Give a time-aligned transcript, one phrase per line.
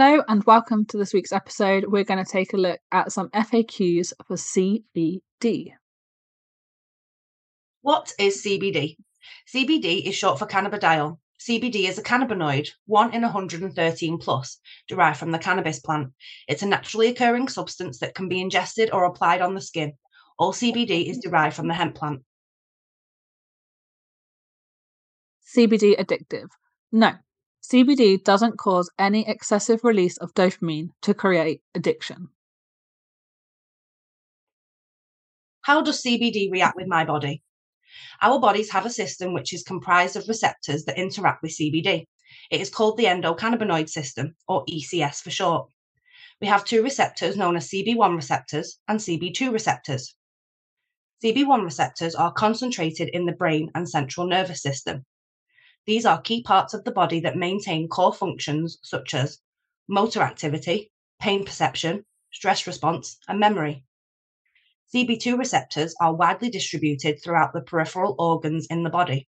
[0.00, 1.86] Hello and welcome to this week's episode.
[1.88, 5.72] We're going to take a look at some FAQs for CBD.
[7.80, 8.94] What is CBD?
[9.52, 11.18] CBD is short for cannabidiol.
[11.40, 16.12] CBD is a cannabinoid, 1 in 113 plus, derived from the cannabis plant.
[16.46, 19.94] It's a naturally occurring substance that can be ingested or applied on the skin.
[20.38, 22.22] All CBD is derived from the hemp plant.
[25.56, 26.50] CBD addictive?
[26.92, 27.14] No,
[27.70, 32.28] CBD doesn't cause any excessive release of dopamine to create addiction.
[35.60, 37.42] How does CBD react with my body?
[38.22, 42.06] Our bodies have a system which is comprised of receptors that interact with CBD.
[42.50, 45.70] It is called the endocannabinoid system, or ECS for short.
[46.40, 50.14] We have two receptors known as CB1 receptors and CB2 receptors.
[51.22, 55.04] CB1 receptors are concentrated in the brain and central nervous system,
[55.88, 59.38] these are key parts of the body that maintain core functions such as
[59.88, 63.82] motor activity, pain perception, stress response, and memory.
[64.94, 69.26] CB2 receptors are widely distributed throughout the peripheral organs in the body,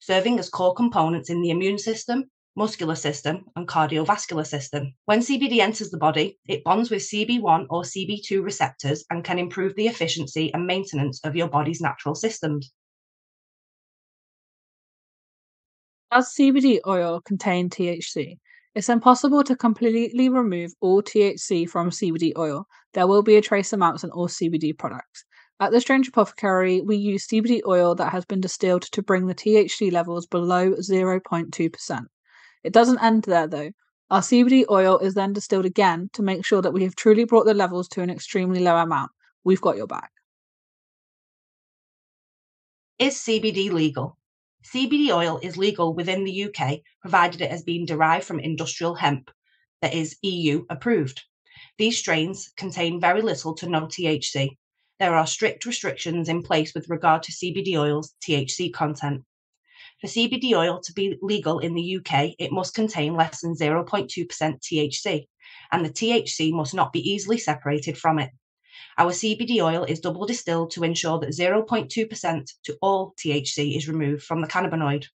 [0.00, 2.24] serving as core components in the immune system,
[2.56, 4.92] muscular system, and cardiovascular system.
[5.04, 9.76] When CBD enters the body, it bonds with CB1 or CB2 receptors and can improve
[9.76, 12.72] the efficiency and maintenance of your body's natural systems.
[16.12, 18.38] Does CBD oil contain THC?
[18.74, 22.66] It's impossible to completely remove all THC from CBD oil.
[22.94, 25.24] There will be a trace amounts in all CBD products.
[25.60, 29.36] At the Strange Apothecary, we use CBD oil that has been distilled to bring the
[29.36, 32.00] THC levels below 0.2%.
[32.64, 33.70] It doesn't end there though.
[34.10, 37.46] Our CBD oil is then distilled again to make sure that we have truly brought
[37.46, 39.12] the levels to an extremely low amount.
[39.44, 40.10] We've got your back.
[42.98, 44.16] Is CBD legal?
[44.64, 49.30] CBD oil is legal within the UK provided it has been derived from industrial hemp
[49.80, 51.22] that is EU approved.
[51.78, 54.58] These strains contain very little to no THC.
[54.98, 59.24] There are strict restrictions in place with regard to CBD oil's THC content.
[60.00, 64.06] For CBD oil to be legal in the UK, it must contain less than 0.2%
[64.08, 65.26] THC,
[65.72, 68.30] and the THC must not be easily separated from it.
[68.98, 74.22] Our CBD oil is double distilled to ensure that 0.2% to all THC is removed
[74.22, 75.06] from the cannabinoid.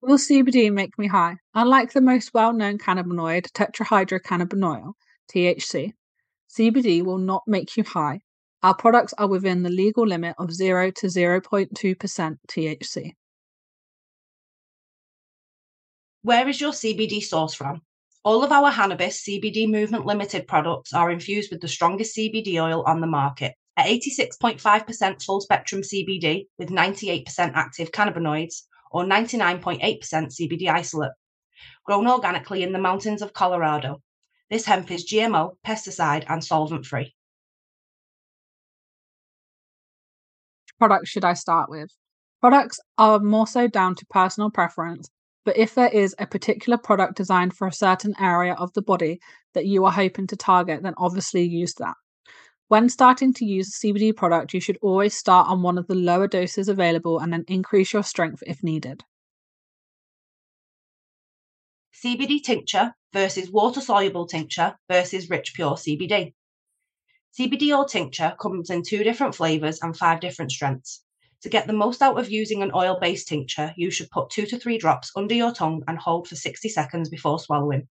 [0.00, 1.36] Will CBD make me high?
[1.54, 4.92] Unlike the most well known cannabinoid, tetrahydrocannabinol,
[5.32, 5.92] THC,
[6.50, 8.20] CBD will not make you high.
[8.62, 13.12] Our products are within the legal limit of 0 to 0.2% THC.
[16.22, 17.82] Where is your CBD source from?
[18.24, 22.82] All of our Hannabis CBD Movement Limited products are infused with the strongest CBD oil
[22.86, 23.54] on the market.
[23.76, 31.12] At 86.5% full spectrum CBD with 98% active cannabinoids or 99.8% CBD isolate.
[31.84, 34.00] Grown organically in the mountains of Colorado.
[34.48, 37.14] This hemp is GMO, pesticide, and solvent free.
[40.78, 41.90] Products should I start with?
[42.40, 45.10] Products are more so down to personal preference
[45.44, 49.20] but if there is a particular product designed for a certain area of the body
[49.52, 51.94] that you are hoping to target, then obviously use that.
[52.68, 55.94] When starting to use a CBD product, you should always start on one of the
[55.94, 59.04] lower doses available and then increase your strength if needed.
[62.02, 66.32] CBD tincture versus water soluble tincture versus rich pure CBD.
[67.38, 71.03] CBD oil tincture comes in two different flavors and five different strengths.
[71.44, 74.46] To get the most out of using an oil based tincture, you should put two
[74.46, 77.86] to three drops under your tongue and hold for 60 seconds before swallowing.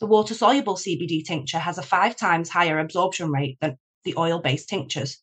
[0.00, 4.40] The water soluble CBD tincture has a five times higher absorption rate than the oil
[4.40, 5.20] based tinctures,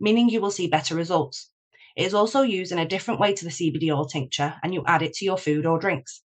[0.00, 1.48] meaning you will see better results.
[1.94, 4.82] It is also used in a different way to the CBD oil tincture, and you
[4.84, 6.24] add it to your food or drinks.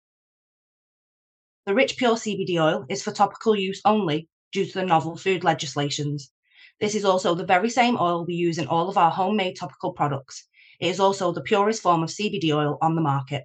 [1.67, 5.45] The rich pure CBD oil is for topical use only due to the novel food
[5.45, 6.33] legislations.
[6.81, 9.93] This is also the very same oil we use in all of our homemade topical
[9.93, 10.47] products.
[10.81, 13.45] It is also the purest form of CBD oil on the market.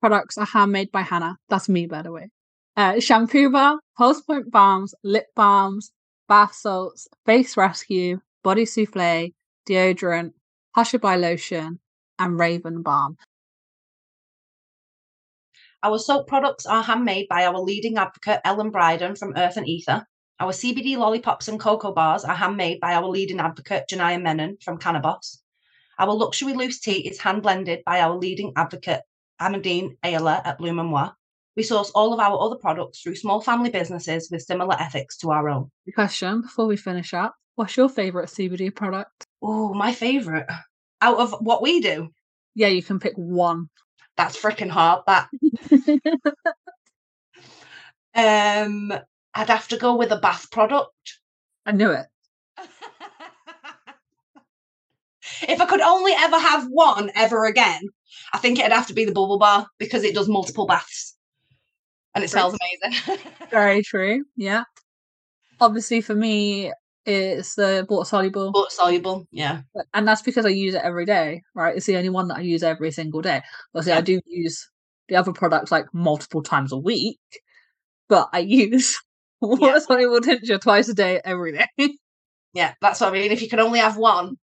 [0.00, 1.36] Products are handmade by Hannah.
[1.48, 2.30] That's me, by the way.
[2.76, 5.92] Uh, shampoo bar, pulse point balms, lip balms,
[6.28, 9.32] bath salts, face rescue, body souffle,
[9.68, 10.32] deodorant,
[10.76, 11.78] Hushabye lotion,
[12.18, 13.16] and Raven balm.
[15.84, 20.06] Our soap products are handmade by our leading advocate, Ellen Bryden from Earth and Ether.
[20.38, 24.78] Our CBD lollipops and cocoa bars are handmade by our leading advocate, Janaya Menon from
[24.78, 25.38] Cannabos.
[25.98, 29.00] Our luxury loose tea is hand blended by our leading advocate,
[29.40, 31.16] Amadine Ayala at Blue Memoir.
[31.56, 35.32] We source all of our other products through small family businesses with similar ethics to
[35.32, 35.72] our own.
[35.96, 39.26] Question before we finish up What's your favourite CBD product?
[39.42, 40.46] Oh, my favourite.
[41.00, 42.10] Out of what we do?
[42.54, 43.68] Yeah, you can pick one.
[44.16, 45.02] That's freaking hard.
[45.06, 45.28] That.
[48.66, 48.92] um,
[49.34, 51.18] I'd have to go with a bath product.
[51.64, 52.06] I knew it.
[55.48, 57.82] if I could only ever have one ever again,
[58.32, 61.16] I think it'd have to be the bubble bar because it does multiple baths
[62.14, 63.18] and it smells amazing.
[63.50, 64.24] Very true.
[64.36, 64.64] Yeah.
[65.60, 66.72] Obviously, for me,
[67.04, 68.52] it's the water soluble.
[68.52, 69.62] Water soluble, yeah.
[69.94, 71.76] And that's because I use it every day, right?
[71.76, 73.42] It's the only one that I use every single day.
[73.74, 73.98] Obviously, Yeah.
[73.98, 74.68] I do use
[75.08, 77.18] the other products like multiple times a week,
[78.08, 79.00] but I use
[79.40, 81.66] water soluble tincture twice a day, every day.
[82.54, 83.32] Yeah, that's what I mean.
[83.32, 84.36] If you could only have one,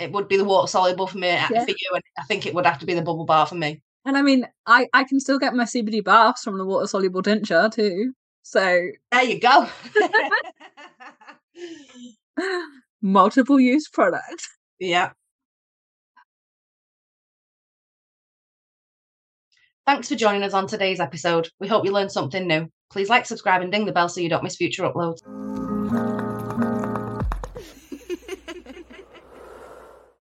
[0.00, 1.30] it would be the water soluble for me.
[1.30, 1.64] Uh, yeah.
[1.64, 3.80] For you, and I think it would have to be the bubble bar for me.
[4.04, 7.22] and I mean, I, I can still get my CBD baths from the water soluble
[7.22, 8.12] tincture too.
[8.42, 9.68] So, There you go.
[13.02, 14.48] multiple use product.
[14.78, 15.10] yeah.
[19.86, 21.48] Thanks for joining us on today's episode.
[21.60, 22.68] We hope you learned something new.
[22.90, 25.77] Please like, subscribe, and ding the bell so you don't miss future uploads.